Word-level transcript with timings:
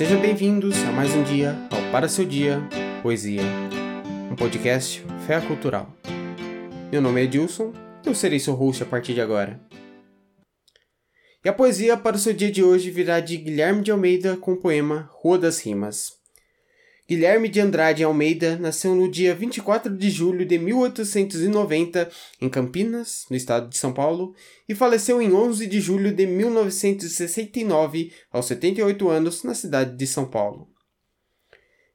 Sejam 0.00 0.18
bem-vindos 0.18 0.74
a 0.84 0.92
mais 0.92 1.14
um 1.14 1.22
dia 1.22 1.54
ao 1.70 1.92
Para 1.92 2.08
Seu 2.08 2.24
Dia 2.24 2.58
Poesia, 3.02 3.42
um 4.32 4.34
podcast 4.34 5.04
fé 5.26 5.38
cultural. 5.42 5.94
Meu 6.90 7.02
nome 7.02 7.20
é 7.20 7.24
Edilson 7.24 7.74
e 8.02 8.08
eu 8.08 8.14
serei 8.14 8.40
seu 8.40 8.54
host 8.54 8.82
a 8.82 8.86
partir 8.86 9.12
de 9.12 9.20
agora. 9.20 9.60
E 11.44 11.50
a 11.50 11.52
poesia 11.52 11.98
para 11.98 12.16
o 12.16 12.18
seu 12.18 12.32
dia 12.32 12.50
de 12.50 12.64
hoje 12.64 12.90
virá 12.90 13.20
de 13.20 13.36
Guilherme 13.36 13.82
de 13.82 13.90
Almeida 13.90 14.38
com 14.38 14.54
o 14.54 14.56
poema 14.56 15.10
Rua 15.12 15.38
das 15.38 15.60
Rimas. 15.60 16.19
Guilherme 17.10 17.48
de 17.48 17.58
Andrade 17.58 18.04
Almeida 18.04 18.56
nasceu 18.56 18.94
no 18.94 19.10
dia 19.10 19.34
24 19.34 19.96
de 19.96 20.08
julho 20.08 20.46
de 20.46 20.56
1890 20.56 22.08
em 22.40 22.48
Campinas, 22.48 23.26
no 23.28 23.34
estado 23.36 23.68
de 23.68 23.76
São 23.76 23.92
Paulo, 23.92 24.32
e 24.68 24.76
faleceu 24.76 25.20
em 25.20 25.32
11 25.32 25.66
de 25.66 25.80
julho 25.80 26.14
de 26.14 26.24
1969, 26.24 28.12
aos 28.30 28.46
78 28.46 29.08
anos, 29.08 29.42
na 29.42 29.56
cidade 29.56 29.96
de 29.96 30.06
São 30.06 30.24
Paulo. 30.24 30.68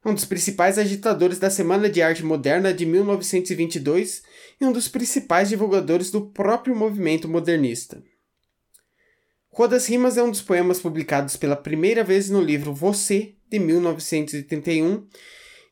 Um 0.04 0.12
dos 0.12 0.26
principais 0.26 0.76
agitadores 0.76 1.38
da 1.38 1.48
Semana 1.48 1.88
de 1.88 2.02
Arte 2.02 2.22
Moderna 2.22 2.74
de 2.74 2.84
1922 2.84 4.22
e 4.60 4.66
um 4.66 4.70
dos 4.70 4.86
principais 4.86 5.48
divulgadores 5.48 6.10
do 6.10 6.26
próprio 6.26 6.76
movimento 6.76 7.26
modernista. 7.26 8.02
Rua 9.48 9.68
das 9.68 9.86
Rimas 9.86 10.18
é 10.18 10.22
um 10.22 10.30
dos 10.30 10.42
poemas 10.42 10.78
publicados 10.78 11.38
pela 11.38 11.56
primeira 11.56 12.04
vez 12.04 12.28
no 12.28 12.42
livro 12.42 12.74
Você, 12.74 13.35
de 13.50 13.58
1931, 13.58 15.06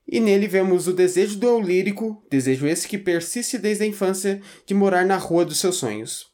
e 0.06 0.20
nele 0.20 0.46
vemos 0.46 0.86
o 0.86 0.92
desejo 0.92 1.38
do 1.38 1.46
eu 1.46 1.60
lírico, 1.60 2.24
desejo 2.30 2.66
esse 2.66 2.86
que 2.86 2.98
persiste 2.98 3.56
desde 3.56 3.84
a 3.84 3.86
infância, 3.86 4.40
de 4.66 4.74
morar 4.74 5.06
na 5.06 5.16
rua 5.16 5.44
dos 5.44 5.58
seus 5.58 5.76
sonhos. 5.76 6.26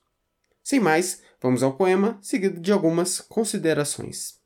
Sem 0.62 0.80
mais, 0.80 1.22
vamos 1.40 1.62
ao 1.62 1.76
poema, 1.76 2.18
seguido 2.20 2.60
de 2.60 2.72
algumas 2.72 3.20
considerações. 3.20 4.39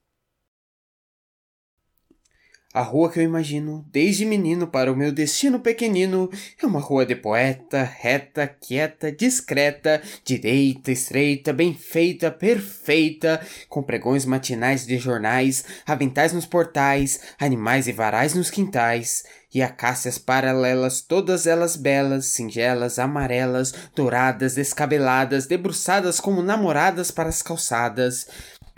A 2.74 2.82
rua 2.82 3.08
que 3.08 3.20
eu 3.20 3.22
imagino, 3.22 3.86
desde 3.92 4.24
menino 4.24 4.66
para 4.66 4.92
o 4.92 4.96
meu 4.96 5.12
destino 5.12 5.60
pequenino, 5.60 6.28
é 6.60 6.66
uma 6.66 6.80
rua 6.80 7.06
de 7.06 7.14
poeta, 7.14 7.84
reta, 7.84 8.48
quieta, 8.48 9.12
discreta, 9.12 10.02
direita, 10.24 10.90
estreita, 10.90 11.52
bem 11.52 11.72
feita, 11.72 12.32
perfeita, 12.32 13.40
com 13.68 13.80
pregões 13.80 14.26
matinais 14.26 14.84
de 14.84 14.98
jornais, 14.98 15.64
aventais 15.86 16.32
nos 16.32 16.46
portais, 16.46 17.20
animais 17.38 17.86
e 17.86 17.92
varais 17.92 18.34
nos 18.34 18.50
quintais, 18.50 19.22
e 19.54 19.62
acácias 19.62 20.18
paralelas, 20.18 21.00
todas 21.00 21.46
elas 21.46 21.76
belas, 21.76 22.26
singelas, 22.26 22.98
amarelas, 22.98 23.72
douradas, 23.94 24.56
descabeladas, 24.56 25.46
debruçadas 25.46 26.18
como 26.18 26.42
namoradas 26.42 27.12
para 27.12 27.28
as 27.28 27.40
calçadas, 27.40 28.26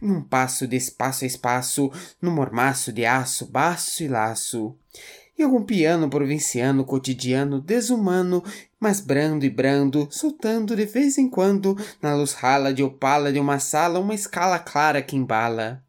num 0.00 0.22
passo 0.22 0.66
de 0.66 0.76
espaço 0.76 1.24
a 1.24 1.26
espaço, 1.26 1.90
num 2.20 2.30
mormaço 2.30 2.92
de 2.92 3.04
aço, 3.04 3.46
baço 3.46 4.02
e 4.02 4.08
laço. 4.08 4.76
E 5.38 5.42
algum 5.42 5.62
piano 5.62 6.08
provinciano 6.08 6.84
cotidiano, 6.84 7.60
desumano, 7.60 8.42
mas 8.80 9.00
brando 9.00 9.44
e 9.44 9.50
brando, 9.50 10.08
soltando 10.10 10.74
de 10.74 10.86
vez 10.86 11.18
em 11.18 11.28
quando, 11.28 11.76
na 12.00 12.14
luz 12.14 12.32
rala 12.32 12.72
de 12.72 12.82
opala 12.82 13.32
de 13.32 13.38
uma 13.38 13.58
sala, 13.58 14.00
uma 14.00 14.14
escala 14.14 14.58
clara 14.58 15.02
que 15.02 15.16
embala. 15.16 15.82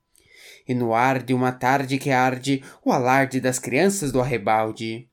E 0.67 0.73
no 0.73 0.93
ar 0.93 1.23
de 1.23 1.33
uma 1.33 1.53
tarde 1.53 1.97
que 1.97 2.11
arde, 2.11 2.61
o 2.83 2.91
alarde 2.91 3.39
das 3.39 3.57
crianças 3.57 4.11
do 4.11 4.19
arrebalde. 4.19 5.07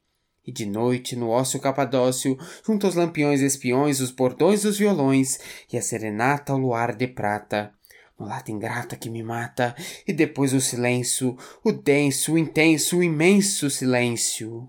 E 0.45 0.53
de 0.53 0.67
noite, 0.67 1.15
no 1.15 1.29
ócio 1.29 1.61
capadócio, 1.61 2.37
junto 2.67 2.87
aos 2.87 2.97
lampiões 2.97 3.41
espiões, 3.41 4.01
os 4.01 4.11
bordões 4.11 4.63
dos 4.63 4.77
violões, 4.77 5.39
e 5.73 5.79
a 5.79 5.83
serenata 5.83 6.53
ao 6.53 6.59
luar 6.59 6.95
de 6.95 7.07
prata, 7.07 7.73
mulata 8.19 8.51
ingrata 8.51 8.97
que 8.97 9.11
me 9.11 9.23
mata, 9.23 9.75
e 10.07 10.13
depois 10.13 10.53
o 10.53 10.61
silêncio, 10.61 11.37
o 11.63 11.73
denso, 11.73 12.35
o 12.35 12.39
intenso, 12.39 12.99
o 12.99 13.03
imenso 13.03 13.69
silêncio. 13.69 14.69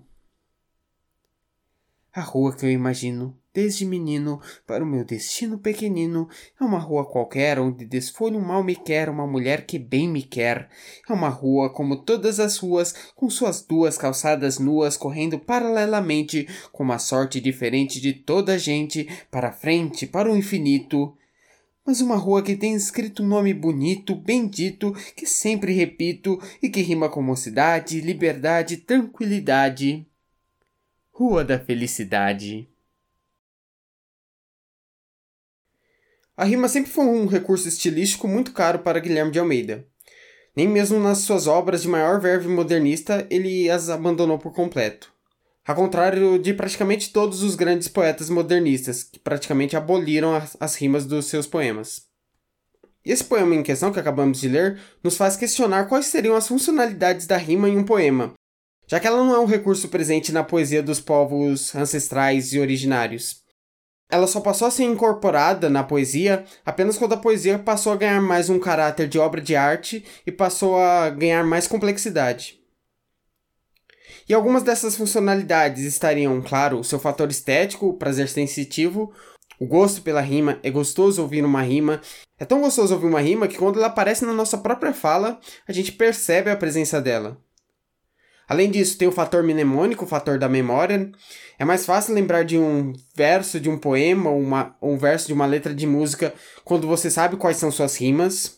A 2.12 2.22
rua 2.22 2.56
que 2.56 2.64
eu 2.64 2.70
imagino, 2.70 3.36
desde 3.52 3.84
menino, 3.84 4.40
para 4.66 4.82
o 4.82 4.86
meu 4.86 5.04
destino 5.04 5.58
pequenino, 5.58 6.28
é 6.58 6.64
uma 6.64 6.78
rua 6.78 7.04
qualquer 7.04 7.58
onde 7.58 7.84
desfolho 7.84 8.40
mal 8.40 8.64
me 8.64 8.74
quer 8.74 9.10
uma 9.10 9.26
mulher 9.26 9.66
que 9.66 9.78
bem 9.78 10.08
me 10.08 10.22
quer. 10.22 10.70
É 11.06 11.12
uma 11.12 11.28
rua 11.28 11.68
como 11.68 12.02
todas 12.04 12.40
as 12.40 12.56
ruas, 12.56 12.94
com 13.14 13.28
suas 13.28 13.60
duas 13.60 13.98
calçadas 13.98 14.58
nuas 14.58 14.96
correndo 14.96 15.38
paralelamente, 15.38 16.48
com 16.72 16.82
uma 16.82 16.98
sorte 16.98 17.38
diferente 17.38 18.00
de 18.00 18.14
toda 18.14 18.54
a 18.54 18.58
gente, 18.58 19.06
para 19.30 19.52
frente, 19.52 20.06
para 20.06 20.32
o 20.32 20.36
infinito 20.36 21.14
mas 21.86 22.00
uma 22.00 22.16
rua 22.16 22.42
que 22.42 22.56
tem 22.56 22.74
escrito 22.74 23.22
um 23.22 23.28
nome 23.28 23.54
bonito, 23.54 24.16
bendito, 24.16 24.92
que 25.14 25.24
sempre 25.24 25.72
repito 25.72 26.42
e 26.60 26.68
que 26.68 26.82
rima 26.82 27.08
com 27.08 27.22
mocidade, 27.22 28.00
liberdade, 28.00 28.78
tranquilidade. 28.78 30.04
Rua 31.12 31.44
da 31.44 31.58
Felicidade. 31.58 32.68
A 36.36 36.44
rima 36.44 36.68
sempre 36.68 36.90
foi 36.90 37.06
um 37.06 37.26
recurso 37.26 37.68
estilístico 37.68 38.28
muito 38.28 38.52
caro 38.52 38.80
para 38.80 39.00
Guilherme 39.00 39.30
de 39.30 39.38
Almeida. 39.38 39.86
Nem 40.54 40.68
mesmo 40.68 40.98
nas 40.98 41.18
suas 41.18 41.46
obras 41.46 41.82
de 41.82 41.88
maior 41.88 42.20
verve 42.20 42.48
modernista 42.48 43.26
ele 43.30 43.70
as 43.70 43.88
abandonou 43.88 44.38
por 44.38 44.52
completo. 44.52 45.15
Ao 45.66 45.74
contrário 45.74 46.38
de 46.38 46.54
praticamente 46.54 47.12
todos 47.12 47.42
os 47.42 47.56
grandes 47.56 47.88
poetas 47.88 48.30
modernistas, 48.30 49.02
que 49.02 49.18
praticamente 49.18 49.76
aboliram 49.76 50.32
as, 50.32 50.56
as 50.60 50.76
rimas 50.76 51.04
dos 51.04 51.26
seus 51.26 51.44
poemas. 51.44 52.02
Esse 53.04 53.24
poema 53.24 53.52
em 53.52 53.64
questão 53.64 53.92
que 53.92 53.98
acabamos 53.98 54.40
de 54.40 54.48
ler 54.48 54.78
nos 55.02 55.16
faz 55.16 55.36
questionar 55.36 55.88
quais 55.88 56.06
seriam 56.06 56.36
as 56.36 56.46
funcionalidades 56.46 57.26
da 57.26 57.36
rima 57.36 57.68
em 57.68 57.76
um 57.76 57.84
poema, 57.84 58.32
já 58.86 59.00
que 59.00 59.08
ela 59.08 59.24
não 59.24 59.34
é 59.34 59.40
um 59.40 59.46
recurso 59.46 59.88
presente 59.88 60.30
na 60.30 60.44
poesia 60.44 60.82
dos 60.82 61.00
povos 61.00 61.74
ancestrais 61.74 62.52
e 62.52 62.60
originários. 62.60 63.42
Ela 64.08 64.28
só 64.28 64.40
passou 64.40 64.68
a 64.68 64.70
ser 64.70 64.84
incorporada 64.84 65.68
na 65.68 65.82
poesia 65.82 66.44
apenas 66.64 66.96
quando 66.96 67.14
a 67.14 67.18
poesia 67.18 67.58
passou 67.58 67.92
a 67.92 67.96
ganhar 67.96 68.22
mais 68.22 68.48
um 68.48 68.60
caráter 68.60 69.08
de 69.08 69.18
obra 69.18 69.40
de 69.40 69.56
arte 69.56 70.04
e 70.24 70.30
passou 70.30 70.78
a 70.78 71.10
ganhar 71.10 71.44
mais 71.44 71.66
complexidade. 71.66 72.60
E 74.28 74.34
algumas 74.34 74.64
dessas 74.64 74.96
funcionalidades 74.96 75.84
estariam, 75.84 76.42
claro, 76.42 76.80
o 76.80 76.84
seu 76.84 76.98
fator 76.98 77.30
estético, 77.30 77.86
o 77.86 77.94
prazer 77.94 78.28
sensitivo, 78.28 79.12
o 79.58 79.66
gosto 79.66 80.02
pela 80.02 80.20
rima, 80.20 80.58
é 80.64 80.70
gostoso 80.70 81.22
ouvir 81.22 81.44
uma 81.44 81.62
rima. 81.62 82.00
É 82.38 82.44
tão 82.44 82.60
gostoso 82.60 82.92
ouvir 82.92 83.06
uma 83.06 83.20
rima 83.20 83.46
que 83.46 83.56
quando 83.56 83.78
ela 83.78 83.86
aparece 83.86 84.24
na 84.24 84.32
nossa 84.32 84.58
própria 84.58 84.92
fala, 84.92 85.38
a 85.66 85.72
gente 85.72 85.92
percebe 85.92 86.50
a 86.50 86.56
presença 86.56 87.00
dela. 87.00 87.38
Além 88.48 88.70
disso, 88.70 88.98
tem 88.98 89.08
o 89.08 89.12
fator 89.12 89.42
mnemônico, 89.42 90.04
o 90.04 90.08
fator 90.08 90.38
da 90.38 90.48
memória. 90.48 91.10
É 91.58 91.64
mais 91.64 91.86
fácil 91.86 92.14
lembrar 92.14 92.44
de 92.44 92.58
um 92.58 92.92
verso 93.14 93.58
de 93.58 93.68
um 93.70 93.78
poema 93.78 94.30
ou, 94.30 94.40
uma, 94.40 94.76
ou 94.80 94.92
um 94.92 94.98
verso 94.98 95.26
de 95.26 95.32
uma 95.32 95.46
letra 95.46 95.74
de 95.74 95.86
música 95.86 96.34
quando 96.64 96.86
você 96.86 97.10
sabe 97.10 97.36
quais 97.36 97.56
são 97.56 97.70
suas 97.70 97.96
rimas 97.96 98.55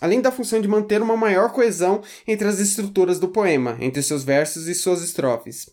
além 0.00 0.20
da 0.20 0.32
função 0.32 0.60
de 0.60 0.68
manter 0.68 1.02
uma 1.02 1.16
maior 1.16 1.52
coesão 1.52 2.02
entre 2.26 2.46
as 2.46 2.58
estruturas 2.58 3.18
do 3.18 3.28
poema, 3.28 3.76
entre 3.80 4.02
seus 4.02 4.24
versos 4.24 4.68
e 4.68 4.74
suas 4.74 5.02
estrofes. 5.02 5.70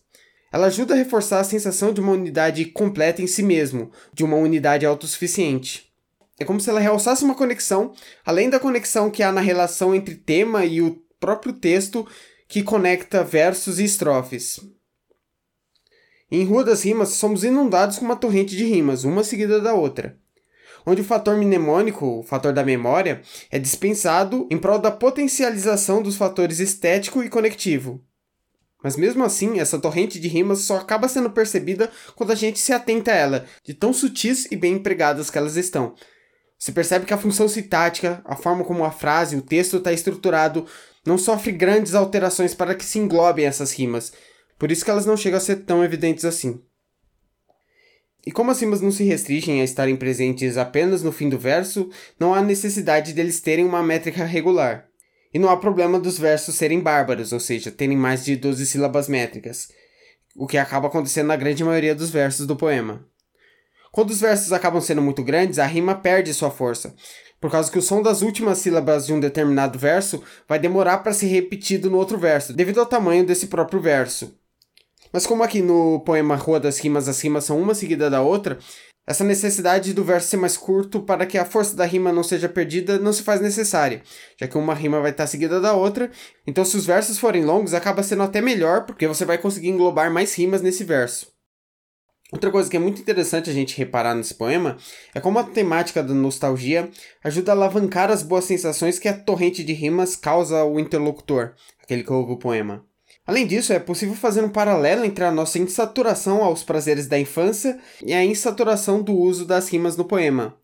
Ela 0.51 0.67
ajuda 0.67 0.93
a 0.93 0.97
reforçar 0.97 1.39
a 1.39 1.43
sensação 1.43 1.91
de 1.91 1.99
uma 1.99 2.13
unidade 2.13 2.65
completa 2.65 3.21
em 3.21 3.27
si 3.27 3.43
mesmo, 3.43 3.91
de 4.13 4.23
uma 4.23 4.37
unidade 4.37 4.85
autossuficiente. 4.85 5.91
É 6.39 6.45
como 6.45 6.59
se 6.59 6.69
ela 6.69 6.79
realçasse 6.79 7.23
uma 7.23 7.35
conexão, 7.35 7.93
além 8.25 8.49
da 8.49 8.59
conexão 8.59 9.09
que 9.09 9.23
há 9.23 9.31
na 9.31 9.41
relação 9.41 9.93
entre 9.93 10.15
tema 10.15 10.65
e 10.65 10.81
o 10.81 11.01
próprio 11.19 11.53
texto 11.53 12.07
que 12.47 12.63
conecta 12.63 13.23
versos 13.23 13.79
e 13.79 13.83
estrofes. 13.83 14.59
Em 16.31 16.43
Rua 16.43 16.63
das 16.63 16.83
Rimas, 16.83 17.09
somos 17.09 17.43
inundados 17.43 17.97
com 17.97 18.05
uma 18.05 18.15
torrente 18.15 18.55
de 18.55 18.65
rimas, 18.65 19.03
uma 19.03 19.23
seguida 19.23 19.61
da 19.61 19.73
outra 19.73 20.17
onde 20.85 21.01
o 21.01 21.05
fator 21.05 21.37
mnemônico, 21.37 22.19
o 22.19 22.23
fator 22.23 22.53
da 22.53 22.63
memória, 22.63 23.21
é 23.49 23.57
dispensado 23.57 24.47
em 24.51 24.57
prol 24.57 24.79
da 24.79 24.91
potencialização 24.91 26.01
dos 26.01 26.15
fatores 26.15 26.59
estético 26.59 27.23
e 27.23 27.29
conectivo. 27.29 28.03
Mas 28.83 28.95
mesmo 28.95 29.23
assim, 29.23 29.59
essa 29.59 29.79
torrente 29.79 30.19
de 30.19 30.27
rimas 30.27 30.59
só 30.59 30.77
acaba 30.77 31.07
sendo 31.07 31.31
percebida 31.31 31.89
quando 32.15 32.31
a 32.31 32.35
gente 32.35 32.59
se 32.59 32.71
atenta 32.71 33.11
a 33.11 33.15
ela, 33.15 33.45
de 33.63 33.73
tão 33.73 33.91
sutis 33.91 34.45
e 34.51 34.55
bem 34.55 34.75
empregadas 34.75 35.29
que 35.31 35.37
elas 35.37 35.55
estão. 35.55 35.95
Você 36.57 36.71
percebe 36.71 37.05
que 37.05 37.13
a 37.13 37.17
função 37.17 37.47
sintática, 37.47 38.21
a 38.23 38.35
forma 38.35 38.63
como 38.63 38.85
a 38.85 38.91
frase, 38.91 39.35
o 39.35 39.41
texto 39.41 39.77
está 39.77 39.91
estruturado, 39.91 40.67
não 41.05 41.17
sofre 41.17 41.51
grandes 41.51 41.95
alterações 41.95 42.53
para 42.53 42.75
que 42.75 42.85
se 42.85 42.99
englobem 42.99 43.45
essas 43.45 43.71
rimas. 43.71 44.13
Por 44.57 44.71
isso 44.71 44.85
que 44.85 44.91
elas 44.91 45.05
não 45.05 45.17
chegam 45.17 45.37
a 45.37 45.41
ser 45.41 45.57
tão 45.57 45.83
evidentes 45.83 46.23
assim. 46.23 46.61
E 48.25 48.31
como 48.31 48.49
as 48.49 48.59
rimas 48.59 48.81
não 48.81 48.91
se 48.91 49.03
restringem 49.03 49.61
a 49.61 49.63
estarem 49.63 49.95
presentes 49.95 50.57
apenas 50.57 51.03
no 51.03 51.11
fim 51.11 51.29
do 51.29 51.37
verso, 51.37 51.89
não 52.19 52.33
há 52.33 52.41
necessidade 52.41 53.13
deles 53.13 53.39
terem 53.39 53.63
uma 53.63 53.83
métrica 53.83 54.25
regular. 54.25 54.87
E 55.31 55.37
não 55.37 55.49
há 55.49 55.57
problema 55.57 55.99
dos 55.99 56.17
versos 56.17 56.55
serem 56.55 56.79
bárbaros, 56.79 57.31
ou 57.31 57.39
seja, 57.39 57.69
terem 57.69 57.95
mais 57.97 58.25
de 58.25 58.35
12 58.35 58.65
sílabas 58.65 59.07
métricas, 59.07 59.67
o 60.35 60.47
que 60.47 60.57
acaba 60.57 60.87
acontecendo 60.87 61.27
na 61.27 61.35
grande 61.35 61.63
maioria 61.63 61.93
dos 61.93 62.09
versos 62.09 62.47
do 62.47 62.55
poema. 62.55 63.05
Quando 63.91 64.09
os 64.09 64.21
versos 64.21 64.51
acabam 64.51 64.81
sendo 64.81 65.01
muito 65.01 65.23
grandes, 65.23 65.59
a 65.59 65.65
rima 65.65 65.93
perde 65.93 66.33
sua 66.33 66.49
força, 66.49 66.95
por 67.39 67.51
causa 67.51 67.71
que 67.71 67.77
o 67.77 67.81
som 67.81 68.01
das 68.01 68.21
últimas 68.21 68.57
sílabas 68.57 69.05
de 69.05 69.13
um 69.13 69.19
determinado 69.19 69.77
verso 69.77 70.23
vai 70.47 70.57
demorar 70.57 70.97
para 70.99 71.13
ser 71.13 71.27
repetido 71.27 71.89
no 71.91 71.97
outro 71.97 72.17
verso, 72.17 72.53
devido 72.53 72.79
ao 72.79 72.85
tamanho 72.85 73.25
desse 73.25 73.47
próprio 73.47 73.79
verso. 73.79 74.35
Mas 75.15 75.25
como 75.25 75.43
aqui 75.43 75.61
no 75.61 76.01
poema 76.01 76.35
Rua 76.35 76.59
das 76.59 76.77
Rimas 76.77 77.07
as 77.07 77.21
rimas 77.21 77.45
são 77.45 77.57
uma 77.57 77.73
seguida 77.73 78.09
da 78.09 78.21
outra, 78.21 78.59
essa 79.07 79.23
necessidade 79.23 79.93
do 79.93 80.03
verso 80.03 80.27
ser 80.27 80.35
mais 80.35 80.57
curto 80.57 81.03
para 81.03 81.25
que 81.25 81.37
a 81.37 81.45
força 81.45 81.73
da 81.73 81.85
rima 81.85 82.11
não 82.11 82.21
seja 82.21 82.49
perdida 82.49 82.99
não 82.99 83.13
se 83.13 83.23
faz 83.23 83.39
necessária, 83.39 84.01
já 84.37 84.45
que 84.45 84.57
uma 84.57 84.73
rima 84.73 84.99
vai 84.99 85.11
estar 85.11 85.25
seguida 85.25 85.61
da 85.61 85.71
outra. 85.71 86.11
Então, 86.45 86.65
se 86.65 86.75
os 86.75 86.85
versos 86.85 87.17
forem 87.17 87.45
longos, 87.45 87.73
acaba 87.73 88.03
sendo 88.03 88.23
até 88.23 88.41
melhor, 88.41 88.85
porque 88.85 89.07
você 89.07 89.23
vai 89.23 89.37
conseguir 89.37 89.69
englobar 89.69 90.11
mais 90.11 90.35
rimas 90.35 90.61
nesse 90.61 90.83
verso. 90.83 91.31
Outra 92.29 92.51
coisa 92.51 92.69
que 92.69 92.75
é 92.75 92.79
muito 92.81 92.99
interessante 92.99 93.49
a 93.49 93.53
gente 93.53 93.77
reparar 93.77 94.15
nesse 94.15 94.33
poema 94.33 94.75
é 95.13 95.21
como 95.21 95.39
a 95.39 95.45
temática 95.45 96.03
da 96.03 96.13
nostalgia 96.13 96.89
ajuda 97.23 97.53
a 97.53 97.55
alavancar 97.55 98.11
as 98.11 98.21
boas 98.21 98.43
sensações 98.43 98.99
que 98.99 99.07
a 99.07 99.17
torrente 99.17 99.63
de 99.63 99.71
rimas 99.71 100.17
causa 100.17 100.57
ao 100.57 100.77
interlocutor, 100.77 101.53
aquele 101.81 102.03
que 102.03 102.11
ouve 102.11 102.33
o 102.33 102.37
poema. 102.37 102.85
Além 103.27 103.47
disso, 103.47 103.73
é 103.73 103.79
possível 103.79 104.13
fazer 104.15 104.43
um 104.43 104.49
paralelo 104.49 105.03
entre 105.03 105.23
a 105.23 105.31
nossa 105.31 105.57
insaturação 105.57 106.43
aos 106.43 106.63
prazeres 106.63 107.07
da 107.07 107.19
infância 107.19 107.79
e 108.03 108.13
a 108.13 108.23
insaturação 108.23 109.01
do 109.01 109.13
uso 109.13 109.45
das 109.45 109.67
rimas 109.67 109.97
no 109.97 110.05
poema. 110.05 110.55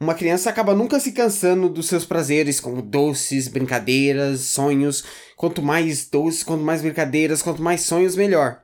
Uma 0.00 0.14
criança 0.14 0.50
acaba 0.50 0.74
nunca 0.74 0.98
se 0.98 1.12
cansando 1.12 1.68
dos 1.68 1.86
seus 1.86 2.04
prazeres, 2.04 2.58
como 2.58 2.82
doces, 2.82 3.46
brincadeiras, 3.46 4.40
sonhos. 4.40 5.04
Quanto 5.36 5.62
mais 5.62 6.08
doces, 6.08 6.42
quanto 6.42 6.64
mais 6.64 6.82
brincadeiras, 6.82 7.40
quanto 7.40 7.62
mais 7.62 7.82
sonhos, 7.82 8.16
melhor. 8.16 8.62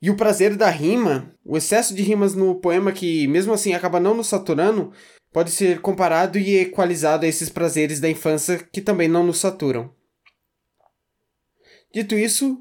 E 0.00 0.08
o 0.08 0.16
prazer 0.16 0.56
da 0.56 0.70
rima, 0.70 1.30
o 1.44 1.56
excesso 1.56 1.94
de 1.94 2.02
rimas 2.02 2.34
no 2.34 2.54
poema 2.54 2.92
que, 2.92 3.26
mesmo 3.26 3.52
assim, 3.52 3.74
acaba 3.74 4.00
não 4.00 4.14
nos 4.14 4.28
saturando, 4.28 4.92
pode 5.32 5.50
ser 5.50 5.80
comparado 5.80 6.38
e 6.38 6.56
equalizado 6.56 7.26
a 7.26 7.28
esses 7.28 7.50
prazeres 7.50 8.00
da 8.00 8.08
infância 8.08 8.58
que 8.72 8.80
também 8.80 9.08
não 9.08 9.24
nos 9.26 9.38
saturam. 9.38 9.90
Dito 11.94 12.18
isso, 12.18 12.58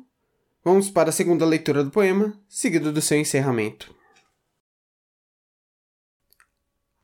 vamos 0.63 0.91
para 0.91 1.09
a 1.09 1.11
segunda 1.11 1.43
leitura 1.43 1.83
do 1.83 1.89
poema, 1.89 2.39
seguido 2.47 2.93
do 2.93 3.01
seu 3.01 3.19
encerramento. 3.19 3.91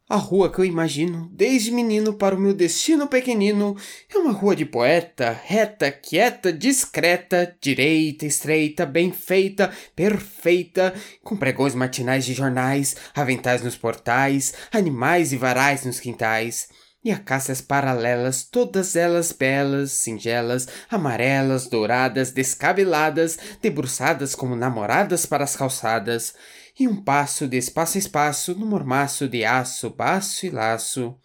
A 0.07 0.15
rua 0.15 0.51
que 0.51 0.59
eu 0.59 0.65
imagino, 0.65 1.27
desde 1.33 1.71
menino 1.71 2.13
para 2.13 2.35
o 2.35 2.39
meu 2.39 2.53
destino 2.53 3.07
pequenino, 3.07 3.75
é 4.13 4.17
uma 4.19 4.31
rua 4.31 4.55
de 4.55 4.63
poeta, 4.63 5.31
reta, 5.43 5.91
quieta, 5.91 6.53
discreta, 6.53 7.57
direita, 7.59 8.27
estreita, 8.27 8.85
bem 8.85 9.11
feita, 9.11 9.73
perfeita, 9.95 10.93
com 11.23 11.35
pregões 11.35 11.73
matinais 11.73 12.25
de 12.25 12.35
jornais, 12.35 12.95
aventais 13.15 13.63
nos 13.63 13.75
portais, 13.75 14.53
animais 14.71 15.33
e 15.33 15.37
varais 15.37 15.83
nos 15.83 15.99
quintais 15.99 16.69
e 17.03 17.11
acácias 17.11 17.61
paralelas, 17.61 18.43
todas 18.43 18.95
elas 18.95 19.31
belas, 19.31 19.91
singelas, 19.91 20.67
amarelas, 20.89 21.67
douradas, 21.67 22.31
descabeladas, 22.31 23.37
debruçadas 23.61 24.35
como 24.35 24.55
namoradas 24.55 25.25
para 25.25 25.43
as 25.43 25.55
calçadas, 25.55 26.33
e 26.79 26.87
um 26.87 27.01
passo 27.01 27.47
de 27.47 27.57
espaço 27.57 27.97
a 27.97 27.99
espaço 27.99 28.55
no 28.55 28.65
mormaço 28.65 29.27
de 29.27 29.43
aço, 29.43 29.89
baço 29.89 30.45
e 30.45 30.49
laço. 30.49 31.15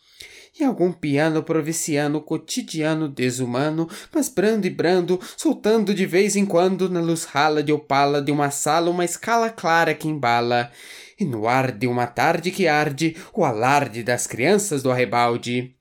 E 0.59 0.63
algum 0.63 0.93
piano 0.93 1.43
provinciano 1.43 2.21
cotidiano 2.21 3.09
desumano, 3.09 3.89
mas 4.15 4.29
brando 4.29 4.69
e 4.69 4.71
brando, 4.71 5.21
soltando 5.37 5.93
de 5.93 6.07
vez 6.07 6.37
em 6.37 6.47
quando 6.47 6.89
na 6.89 7.01
luz 7.01 7.25
rala 7.25 7.61
de 7.61 7.73
opala 7.73 8.23
de 8.23 8.31
uma 8.31 8.53
sala 8.53 8.89
uma 8.89 9.05
escala 9.05 9.51
clara 9.51 9.95
que 9.95 10.07
embala, 10.07 10.71
e 11.19 11.25
no 11.25 11.47
ar 11.47 11.73
de 11.73 11.87
uma 11.87 12.07
tarde 12.07 12.51
que 12.51 12.67
arde 12.67 13.17
o 13.33 13.45
alarde 13.45 14.03
das 14.03 14.27
crianças 14.27 14.83
do 14.83 14.91
arrebalde. 14.91 15.75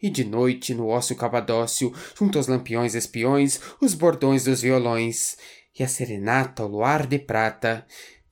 E 0.00 0.10
de 0.10 0.24
noite, 0.24 0.74
no 0.74 0.88
ócio 0.88 1.16
capadócio, 1.16 1.92
junto 2.16 2.38
aos 2.38 2.46
lampiões 2.46 2.94
espiões, 2.94 3.60
os 3.80 3.94
bordões 3.94 4.44
dos 4.44 4.60
violões, 4.60 5.36
e 5.78 5.82
a 5.82 5.88
serenata 5.88 6.62
ao 6.62 6.68
luar 6.68 7.06
de 7.06 7.18
prata, 7.18 7.86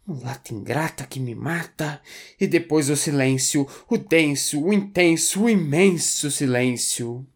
mulata 0.06 0.52
ingrata 0.52 1.06
que 1.06 1.18
me 1.18 1.34
mata, 1.34 2.00
e 2.38 2.46
depois 2.46 2.90
o 2.90 2.96
silêncio, 2.96 3.66
o 3.88 3.96
denso, 3.96 4.62
o 4.62 4.72
intenso, 4.72 5.44
o 5.44 5.50
imenso 5.50 6.30
silêncio. 6.30 7.26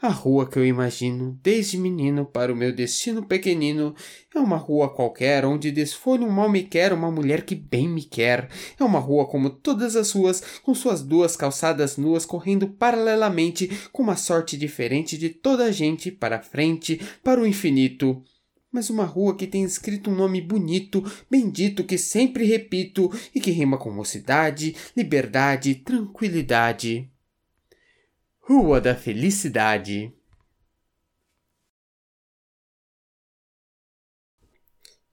A 0.00 0.10
rua 0.10 0.48
que 0.48 0.56
eu 0.56 0.64
imagino, 0.64 1.36
desde 1.42 1.76
menino 1.76 2.24
para 2.24 2.52
o 2.52 2.56
meu 2.56 2.72
destino 2.72 3.26
pequenino, 3.26 3.96
é 4.32 4.38
uma 4.38 4.56
rua 4.56 4.88
qualquer 4.88 5.44
onde 5.44 5.72
desfolha 5.72 6.24
um 6.24 6.30
mal 6.30 6.48
me 6.48 6.62
quer 6.62 6.92
uma 6.92 7.10
mulher 7.10 7.44
que 7.44 7.56
bem 7.56 7.88
me 7.88 8.04
quer. 8.04 8.48
É 8.78 8.84
uma 8.84 9.00
rua 9.00 9.26
como 9.26 9.50
todas 9.50 9.96
as 9.96 10.12
ruas, 10.12 10.40
com 10.62 10.72
suas 10.72 11.02
duas 11.02 11.34
calçadas 11.34 11.96
nuas 11.96 12.24
correndo 12.24 12.68
paralelamente, 12.68 13.88
com 13.90 14.04
uma 14.04 14.14
sorte 14.14 14.56
diferente 14.56 15.18
de 15.18 15.30
toda 15.30 15.64
a 15.64 15.72
gente, 15.72 16.12
para 16.12 16.40
frente, 16.40 17.00
para 17.24 17.40
o 17.40 17.46
infinito. 17.46 18.22
Mas 18.70 18.90
uma 18.90 19.04
rua 19.04 19.34
que 19.34 19.48
tem 19.48 19.64
escrito 19.64 20.10
um 20.10 20.14
nome 20.14 20.40
bonito, 20.40 21.02
bendito, 21.28 21.82
que 21.82 21.98
sempre 21.98 22.44
repito, 22.44 23.10
e 23.34 23.40
que 23.40 23.50
rima 23.50 23.76
com 23.76 23.90
mocidade, 23.90 24.76
liberdade, 24.96 25.74
tranquilidade. 25.74 27.10
Rua 28.48 28.80
da 28.80 28.94
Felicidade. 28.94 30.10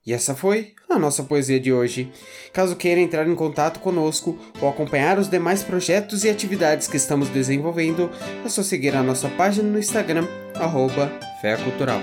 E 0.06 0.14
essa 0.14 0.34
foi 0.34 0.74
a 0.90 0.98
nossa 0.98 1.22
poesia 1.22 1.60
de 1.60 1.74
hoje. 1.74 2.10
Caso 2.54 2.78
queira 2.78 3.02
entrar 3.02 3.28
em 3.28 3.36
contato 3.36 3.82
conosco 3.82 4.40
ou 4.62 4.70
acompanhar 4.70 5.20
os 5.20 5.28
demais 5.28 5.62
projetos 5.64 6.24
e 6.24 6.30
atividades 6.30 6.88
que 6.88 6.96
estamos 6.96 7.28
desenvolvendo, 7.28 8.10
é 8.46 8.48
só 8.48 8.64
seguir 8.64 8.96
a 8.96 9.04
nossa 9.04 9.28
página 9.28 9.68
no 9.68 9.80
Instagram, 9.80 10.26
arroba 10.54 11.12
Fé 11.42 11.58
Cultural. 11.58 12.00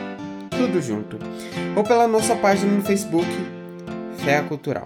Tudo 0.51 0.83
junto. 0.83 1.17
Ou 1.75 1.83
pela 1.83 2.07
nossa 2.07 2.37
página 2.37 2.71
no 2.71 2.83
Facebook, 2.83 3.31
Fé 4.23 4.43
Cultural. 4.43 4.85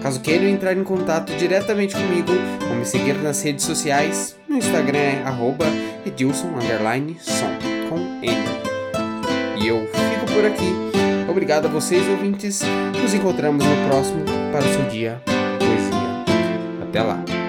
Caso 0.00 0.20
queiram 0.20 0.46
entrar 0.46 0.76
em 0.76 0.84
contato 0.84 1.34
diretamente 1.34 1.96
comigo 1.96 2.30
ou 2.70 2.76
me 2.76 2.86
seguir 2.86 3.14
nas 3.14 3.42
redes 3.42 3.64
sociais, 3.64 4.36
no 4.54 4.58
Instagram 4.58 4.98
é 4.98 5.22
arroba 5.24 5.64
edilson, 6.06 6.48
som, 7.18 7.58
com 7.88 7.98
N. 8.22 8.36
E 9.60 9.66
eu 9.66 9.80
fico 9.80 10.32
por 10.32 10.44
aqui. 10.44 10.72
Obrigado 11.28 11.66
a 11.66 11.68
vocês, 11.68 12.08
ouvintes. 12.08 12.60
Nos 13.02 13.12
encontramos 13.12 13.64
no 13.64 13.88
próximo 13.88 14.24
para 14.52 14.64
o 14.64 14.72
seu 14.72 14.88
dia 14.88 15.20
poesia. 15.58 16.84
Até 16.88 17.02
lá. 17.02 17.43